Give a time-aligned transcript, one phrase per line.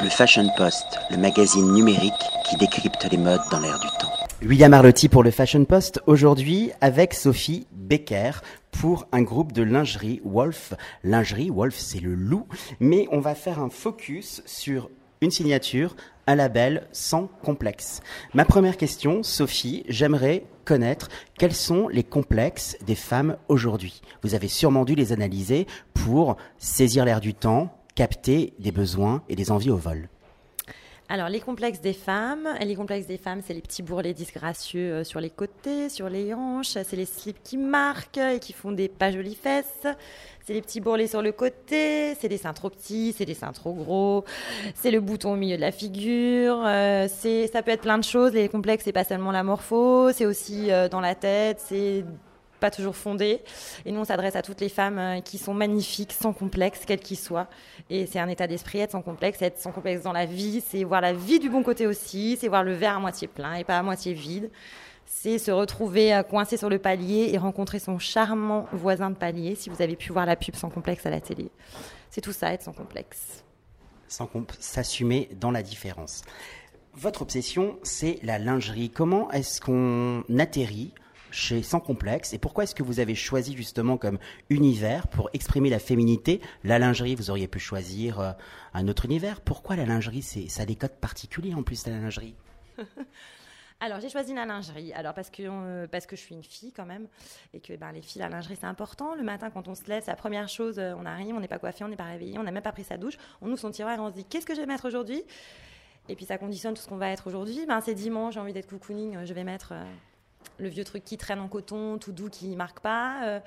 [0.00, 2.12] Le Fashion Post, le magazine numérique
[2.48, 4.12] qui décrypte les modes dans l'air du temps.
[4.42, 8.30] William Arlotti pour le Fashion Post, aujourd'hui avec Sophie Becker
[8.70, 10.74] pour un groupe de lingerie Wolf.
[11.02, 12.46] Lingerie, Wolf c'est le loup,
[12.78, 14.88] mais on va faire un focus sur
[15.20, 15.96] une signature,
[16.28, 18.00] un label sans complexe.
[18.34, 21.08] Ma première question, Sophie, j'aimerais connaître
[21.38, 24.00] quels sont les complexes des femmes aujourd'hui.
[24.22, 29.34] Vous avez sûrement dû les analyser pour saisir l'air du temps, capter des besoins et
[29.34, 30.08] des envies au vol.
[31.08, 35.04] Alors, les complexes des femmes, les complexes des femmes, c'est les petits bourrelets disgracieux euh,
[35.04, 38.88] sur les côtés, sur les hanches, c'est les slips qui marquent et qui font des
[38.88, 39.84] pas jolies fesses,
[40.46, 43.50] c'est les petits bourrelets sur le côté, c'est des seins trop petits, c'est des seins
[43.50, 44.24] trop gros,
[44.76, 48.04] c'est le bouton au milieu de la figure, euh, c'est ça peut être plein de
[48.04, 48.32] choses.
[48.32, 52.04] Les complexes, c'est pas seulement la morpho, c'est aussi euh, dans la tête, c'est
[52.58, 53.42] pas toujours fondée.
[53.84, 57.00] Et nous, on s'adresse à toutes les femmes euh, qui sont magnifiques, sans complexe, quel
[57.00, 57.48] qu'ils soient.
[57.90, 60.84] Et c'est un état d'esprit, être sans complexe, être sans complexe dans la vie, c'est
[60.84, 63.64] voir la vie du bon côté aussi, c'est voir le verre à moitié plein et
[63.64, 64.50] pas à moitié vide.
[65.06, 69.54] C'est se retrouver euh, coincé sur le palier et rencontrer son charmant voisin de palier,
[69.54, 71.50] si vous avez pu voir la pub sans complexe à la télé.
[72.10, 73.44] C'est tout ça, être sans complexe.
[74.06, 74.28] Sans
[74.58, 76.22] s'assumer dans la différence.
[76.94, 78.90] Votre obsession, c'est la lingerie.
[78.90, 80.92] Comment est-ce qu'on atterrit
[81.30, 84.18] chez Sans Complexe et pourquoi est-ce que vous avez choisi justement comme
[84.50, 86.40] univers pour exprimer la féminité?
[86.64, 88.32] La lingerie, vous auriez pu choisir euh,
[88.74, 89.40] un autre univers.
[89.40, 90.22] Pourquoi la lingerie?
[90.22, 92.34] C'est, Ça a des codes particuliers en plus, la lingerie
[93.80, 94.92] Alors j'ai choisi la lingerie.
[94.92, 97.06] Alors parce que euh, parce que je suis une fille quand même
[97.54, 99.14] et que ben, les filles la lingerie c'est important.
[99.14, 101.60] Le matin quand on se lève, la première chose, euh, on arrive, on n'est pas
[101.60, 103.70] coiffé, on n'est pas réveillé, on n'a même pas pris sa douche, on ouvre son
[103.70, 105.22] tiroir et on se dit qu'est-ce que je vais mettre aujourd'hui?
[106.08, 107.66] Et puis ça conditionne tout ce qu'on va être aujourd'hui.
[107.66, 109.74] Ben, c'est dimanche, j'ai envie d'être cocooning, je vais mettre
[110.58, 113.22] le vieux truc qui traîne en coton, tout doux, qui marque pas.
[113.24, 113.40] Euh,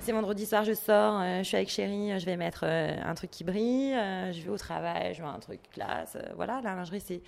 [0.00, 3.14] c'est vendredi soir, je sors, euh, je suis avec chérie, je vais mettre euh, un
[3.14, 6.16] truc qui brille, je vais au travail, je veux un truc classe.
[6.36, 7.22] voilà, la lingerie, c'est.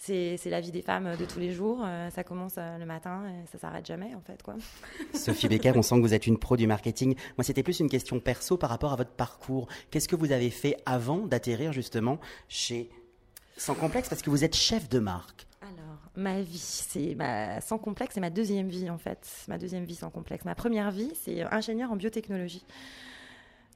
[0.00, 1.84] C'est, la vie des femmes de tous les jours.
[2.14, 4.40] ça commence le matin et ça s'arrête jamais, en fait.
[4.44, 4.54] Quoi.
[5.12, 7.16] Sophie Becker, on sent que vous êtes une pro du marketing.
[7.36, 9.66] Moi, c'était plus une question perso par rapport à votre parcours.
[9.90, 12.90] Qu'est-ce que vous avez fait avant d'atterrir justement chez
[13.56, 15.47] Sans Complexe Parce que vous êtes chef de marque.
[16.18, 19.94] Ma vie, c'est ma sans complexe, c'est ma deuxième vie en fait, ma deuxième vie
[19.94, 20.44] sans complexe.
[20.44, 22.64] Ma première vie, c'est ingénieur en biotechnologie.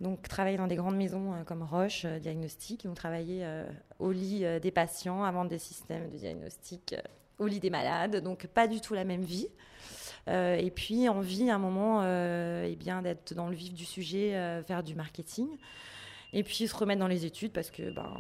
[0.00, 3.64] Donc travailler dans des grandes maisons euh, comme Roche euh, Diagnostic, donc travailler euh,
[4.00, 6.96] au lit des patients, avant des systèmes de diagnostic
[7.38, 9.46] au lit des malades, donc pas du tout la même vie.
[10.26, 14.82] et puis envie à un moment eh bien d'être dans le vif du sujet, faire
[14.82, 15.48] du marketing,
[16.32, 18.12] et puis se remettre dans les études parce que ben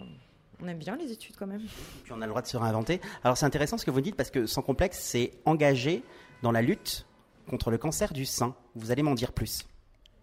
[0.62, 1.62] on aime bien les études quand même.
[2.04, 3.00] Puis on a le droit de se réinventer.
[3.24, 6.02] Alors c'est intéressant ce que vous dites parce que sans complexe, c'est engagé
[6.42, 7.06] dans la lutte
[7.48, 8.54] contre le cancer du sein.
[8.74, 9.64] Vous allez m'en dire plus.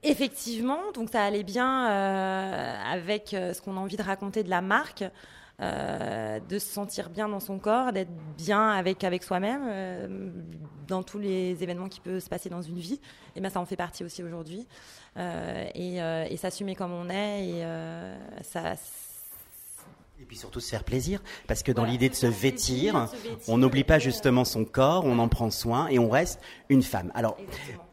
[0.04, 4.50] Effectivement, donc ça allait bien euh, avec euh, ce qu'on a envie de raconter de
[4.50, 5.04] la marque,
[5.60, 10.32] euh, de se sentir bien dans son corps, d'être bien avec, avec soi-même
[10.88, 13.02] dans tous les événements qui peuvent se passer dans une vie.
[13.36, 14.66] Et bien ça en fait partie aussi aujourd'hui.
[15.18, 18.76] et, et s'assumer comme on est, et ça
[20.22, 23.08] et puis surtout se faire plaisir, parce que dans l'idée de se vêtir,
[23.48, 27.10] on n'oublie pas justement son corps, on en prend soin et on reste une femme.
[27.16, 27.38] Alors,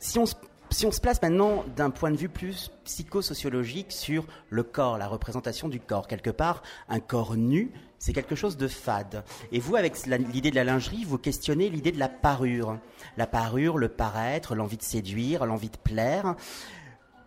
[0.01, 0.35] si on se
[0.71, 5.07] si on se place maintenant d'un point de vue plus psychosociologique sur le corps, la
[5.07, 7.71] représentation du corps, quelque part, un corps nu,
[8.01, 9.23] c'est quelque chose de fade.
[9.53, 12.79] Et vous, avec l'idée de la lingerie, vous questionnez l'idée de la parure.
[13.17, 16.35] La parure, le paraître, l'envie de séduire, l'envie de plaire.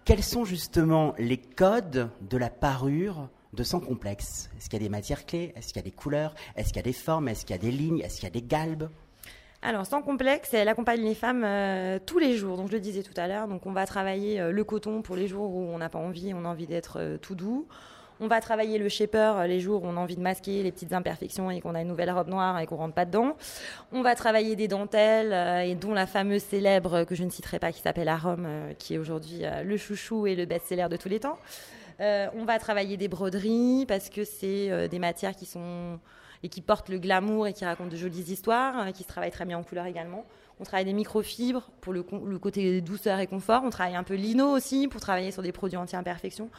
[0.03, 4.85] Quels sont justement les codes de la parure de sans complexe Est-ce qu'il y a
[4.85, 5.53] des matières clés?
[5.55, 6.35] Est-ce qu'il y a des couleurs?
[6.55, 7.27] Est-ce qu'il y a des formes?
[7.27, 7.99] Est-ce qu'il y a des lignes?
[7.99, 8.89] Est-ce qu'il y a des galbes?
[9.61, 12.55] Alors, sans complexe, elle accompagne les femmes euh, tous les jours.
[12.55, 13.47] Donc, je le disais tout à l'heure.
[13.47, 16.33] Donc, on va travailler euh, le coton pour les jours où on n'a pas envie,
[16.33, 17.67] on a envie d'être euh, tout doux.
[18.21, 20.91] On va travailler le shaper les jours où on a envie de masquer les petites
[20.91, 23.37] imperfections et qu'on a une nouvelle robe noire et qu'on rentre pas dedans.
[23.93, 27.71] On va travailler des dentelles et dont la fameuse célèbre que je ne citerai pas
[27.71, 28.45] qui s'appelle Arome,
[28.77, 31.37] qui est aujourd'hui le chouchou et le best-seller de tous les temps.
[32.01, 35.99] Euh, on va travailler des broderies parce que c'est euh, des matières qui sont
[36.41, 39.31] et qui portent le glamour et qui racontent de jolies histoires, euh, qui se travaillent
[39.31, 40.25] très bien en couleur également.
[40.61, 43.63] On travaille des microfibres pour le, côté douceur et confort.
[43.65, 46.49] On travaille un peu lino aussi pour travailler sur des produits anti-imperfection.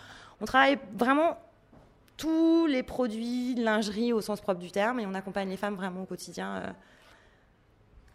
[0.41, 1.39] On travaille vraiment
[2.17, 6.03] tous les produits lingerie au sens propre du terme et on accompagne les femmes vraiment
[6.03, 6.75] au quotidien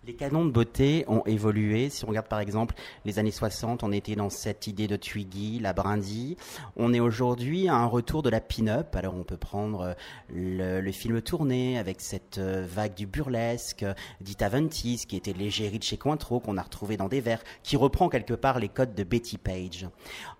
[0.05, 1.89] les canons de beauté ont évolué.
[1.89, 2.75] Si on regarde par exemple
[3.05, 6.37] les années 60, on était dans cette idée de Twiggy, la brindille.
[6.75, 8.95] On est aujourd'hui à un retour de la pin-up.
[8.95, 9.95] Alors on peut prendre
[10.31, 13.85] euh, le, film tourné avec cette euh, vague du burlesque,
[14.21, 17.75] d'Ita Ventis, qui était l'égérie de chez Cointreau, qu'on a retrouvé dans des vers, qui
[17.75, 19.87] reprend quelque part les codes de Betty Page.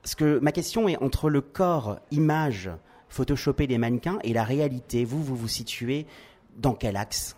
[0.03, 2.69] Ce que ma question est entre le corps, image,
[3.09, 5.05] photoshopper des mannequins et la réalité.
[5.05, 6.05] Vous, vous vous situez
[6.57, 7.35] dans quel axe?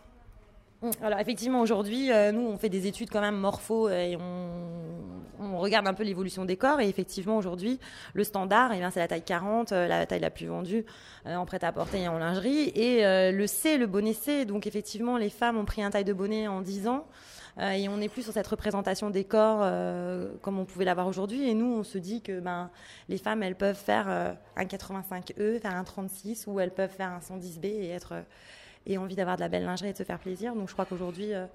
[1.01, 5.87] Alors effectivement, aujourd'hui, euh, nous, on fait des études quand même morpho et on, regarde
[5.87, 6.81] un peu l'évolution des corps.
[6.81, 7.79] Et effectivement, aujourd'hui,
[8.13, 10.85] le standard, eh c'est la taille 40, euh, la taille la plus vendue
[11.25, 12.71] euh, en prêt-à-porter et en lingerie.
[12.75, 13.01] Et
[13.31, 14.45] le C, le bonnet C.
[14.45, 17.07] Donc effectivement, les femmes ont pris un taille de bonnet en 10 ans.
[17.59, 19.65] et on n'est plus sur cette représentation des corps
[20.41, 21.49] comme on pouvait l'avoir aujourd'hui.
[21.49, 22.69] Et nous, on se dit que ben,
[23.09, 27.19] les femmes, elles peuvent faire un 85E, faire un 36, ou elles peuvent faire un
[27.19, 28.13] 110B et être
[28.85, 30.55] et envie d'avoir de la belle lingerie et de se faire plaisir.
[30.55, 31.45] Donc je crois qu'aujourd'hui, euh,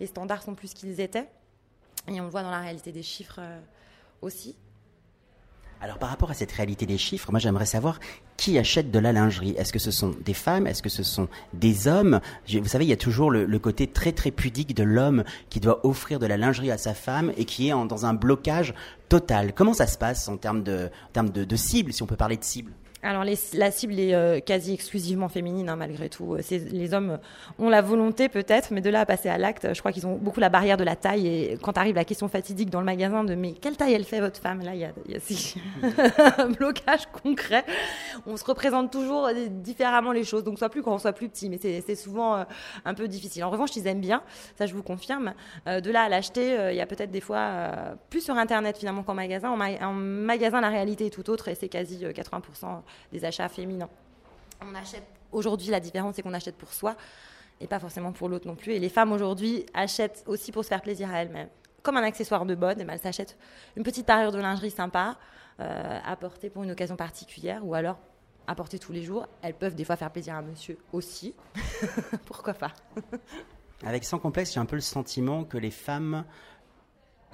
[0.00, 1.28] les standards sont plus qu'ils étaient.
[2.08, 3.60] Et on le voit dans la réalité des chiffres euh,
[4.20, 4.56] aussi.
[5.80, 7.98] Alors par rapport à cette réalité des chiffres, moi j'aimerais savoir
[8.36, 9.54] qui achète de la lingerie.
[9.58, 10.68] Est-ce que ce sont des femmes?
[10.68, 12.20] Est-ce que ce sont des hommes?
[12.48, 15.84] Vous savez, il y a toujours le, côté très très pudique de l'homme qui doit
[15.84, 18.74] offrir de la lingerie à sa femme et qui est dans un blocage
[19.08, 19.54] total.
[19.54, 22.44] Comment ça se passe en termes de, termes de cible, si on peut parler de
[22.44, 22.72] cible?
[23.02, 26.36] Alors la cible est euh, quasi exclusivement féminine hein, malgré tout.
[26.50, 27.18] Les hommes
[27.58, 30.16] ont la volonté peut-être, mais de là à passer à l'acte, je crois qu'ils ont
[30.16, 31.26] beaucoup la barrière de la taille.
[31.26, 34.20] Et quand arrive la question fatidique dans le magasin de mais quelle taille elle fait
[34.20, 34.92] votre femme, là il y a,
[36.38, 37.64] un blocage concret.
[38.26, 41.58] On se représente toujours différemment les choses, donc soit plus grand, soit plus petit, mais
[41.58, 42.44] c'est souvent euh,
[42.84, 43.42] un peu difficile.
[43.42, 44.22] En revanche, ils aiment bien,
[44.56, 45.34] ça je vous confirme.
[45.66, 49.02] Euh, de là à l'acheter, il y a peut-être des fois plus sur internet finalement
[49.02, 49.50] qu'en magasin.
[49.50, 53.88] En, magasin, la réalité est tout autre et c'est quasi 80% des achats féminins.
[54.60, 56.96] On achète aujourd'hui la différence c'est qu'on achète pour soi
[57.60, 58.72] et pas forcément pour l'autre non plus.
[58.72, 61.48] Et les femmes aujourd'hui achètent aussi pour se faire plaisir à elles-mêmes.
[61.82, 63.36] Comme un accessoire de bonne, eh ben, elles s'achètent
[63.76, 65.16] une petite parure de lingerie sympa
[65.60, 67.98] euh, à porter pour une occasion particulière ou alors
[68.46, 69.26] à porter tous les jours.
[69.42, 71.34] Elles peuvent des fois faire plaisir à monsieur aussi.
[72.26, 72.72] Pourquoi pas?
[73.84, 76.24] Avec sans complexe, j'ai un peu le sentiment que les femmes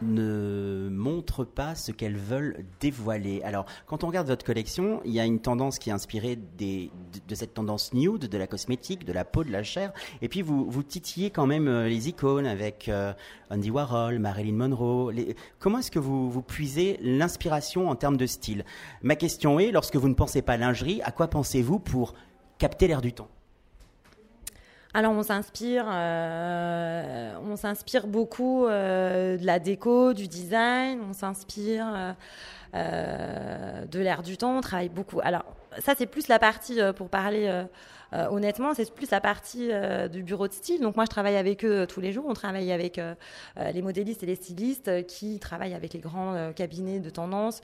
[0.03, 3.43] ne montrent pas ce qu'elles veulent dévoiler.
[3.43, 7.35] Alors, quand on regarde votre collection, il y a une tendance qui est inspirée de,
[7.35, 9.93] cette tendance nude, de la cosmétique, de la peau, de la chair.
[10.23, 13.13] Et puis, vous, vous titillez quand même euh, les icônes avec euh,
[13.51, 15.13] Andy Warhol, Marilyn Monroe.
[15.59, 18.65] comment est-ce que vous, vous puisez l'inspiration en termes de style?
[19.03, 22.15] Ma question est, lorsque vous ne pensez pas lingerie, à quoi pensez-vous pour
[22.59, 23.29] capter l'air du temps?
[24.99, 32.17] Alors on s'inspire, euh, on s'inspire beaucoup euh, de la déco, du design, on s'inspire
[32.75, 35.21] euh, de l'air du temps, on travaille beaucoup.
[35.23, 35.45] Alors
[35.79, 37.65] ça c'est plus la partie pour parler
[38.13, 39.71] honnêtement, c'est plus la partie
[40.11, 40.81] du bureau de style.
[40.81, 43.01] Donc moi je travaille avec eux tous les jours, on travaille avec
[43.57, 47.63] les modélistes et les stylistes qui travaillent avec les grands cabinets de tendance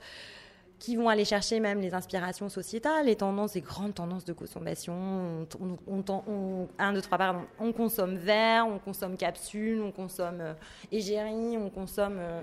[0.79, 5.47] qui vont aller chercher même les inspirations sociétales, les tendances, les grandes tendances de consommation.
[5.59, 7.41] On, un, deux, trois, pardon.
[7.59, 10.53] On consomme verre, on consomme capsule, on consomme euh,
[10.91, 12.41] égérie, on consomme euh,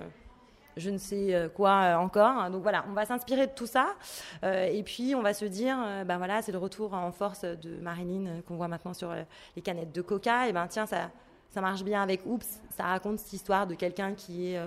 [0.76, 2.50] je ne sais euh, quoi euh, encore.
[2.50, 3.94] Donc voilà, on va s'inspirer de tout ça.
[4.42, 5.76] et puis on va se dire,
[6.06, 9.14] ben voilà, c'est le retour en force de Marilyn qu'on voit maintenant sur
[9.56, 10.48] les canettes de Coca.
[10.48, 11.10] Et ben tiens, ça,
[11.50, 12.60] ça marche bien avec Oups.
[12.76, 14.60] Ça raconte cette histoire de quelqu'un qui est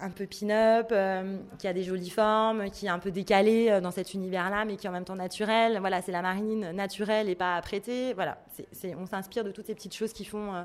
[0.00, 3.80] un peu pin-up, euh, qui a des jolies formes, qui est un peu décalé euh,
[3.80, 5.78] dans cet univers-là, mais qui est en même temps naturel.
[5.80, 8.14] Voilà, c'est la marine naturelle et pas apprêtée.
[8.14, 8.38] Voilà,
[8.96, 10.64] on s'inspire de toutes ces petites choses qui font,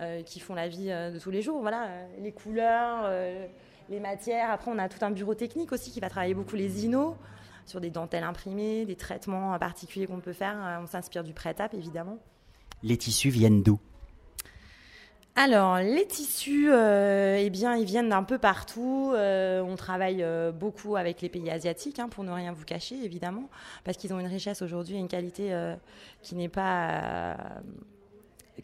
[0.00, 1.60] euh, qui font la vie de tous les jours.
[1.60, 1.88] Voilà,
[2.20, 3.10] les couleurs,
[3.88, 4.50] les matières.
[4.50, 7.14] Après, on a tout un bureau technique aussi qui va travailler beaucoup les inos
[7.64, 10.78] sur des dentelles imprimées, des traitements particuliers qu'on peut faire.
[10.82, 12.18] On s'inspire du prêt-à évidemment.
[12.82, 13.80] Les tissus viennent d'où?
[15.38, 19.12] Alors, les tissus, euh, eh bien, ils viennent d'un peu partout.
[19.14, 22.96] Euh, on travaille euh, beaucoup avec les pays asiatiques, hein, pour ne rien vous cacher,
[23.04, 23.50] évidemment,
[23.84, 25.54] parce qu'ils ont une richesse aujourd'hui et une qualité
[26.22, 27.36] qui n'est pas,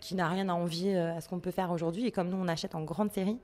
[0.00, 2.06] qui n'a rien à envier à ce qu'on peut faire aujourd'hui.
[2.06, 3.36] Et comme nous, on achète en grande série,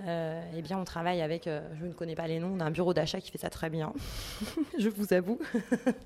[0.00, 2.94] eh bien, on travaille avec, je ne connais pas les noms, on a un bureau
[2.94, 3.92] d'achat qui fait ça très bien,
[4.78, 5.38] je vous avoue.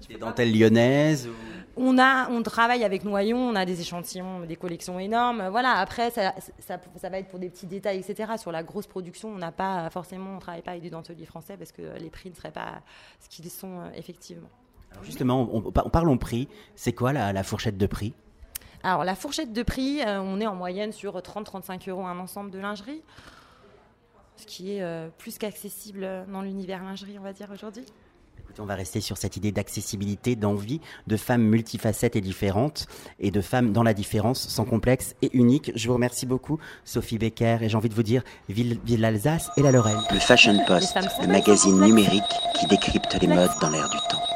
[0.08, 1.28] Des dentelles lyonnaises
[1.76, 5.48] on, a, on travaille avec Noyon, on a des échantillons, des collections énormes.
[5.48, 8.32] Voilà, après, ça, ça, va être pour des petits détails, etc.
[8.38, 11.26] Sur la grosse production, on n'a pas forcément, on ne travaille pas avec des denteliers
[11.26, 12.80] français parce que les prix ne seraient pas
[13.20, 14.48] ce qu'ils sont euh, effectivement.
[15.02, 16.48] justement, on, parlons prix.
[16.74, 18.14] C'est quoi la, la fourchette de prix?
[18.82, 22.58] Alors, la fourchette de prix, on est en moyenne sur 30-35 euros un ensemble de
[22.58, 23.02] lingerie
[24.36, 27.84] ce qui est euh, plus qu'accessible dans l'univers lingerie, on va dire aujourd'hui.
[28.60, 32.86] On va rester sur cette idée d'accessibilité, d'envie, de femmes multifacettes et différentes,
[33.20, 35.72] et de femmes dans la différence, sans complexe et unique.
[35.74, 39.62] Je vous remercie beaucoup, Sophie Becker, et j'ai envie de vous dire, vive, l'Alsace et
[39.62, 40.00] la Lorraine.
[40.12, 42.22] Le Fashion Post, le magazine numérique
[42.58, 44.26] qui décrypte les modes dans l'air du temps.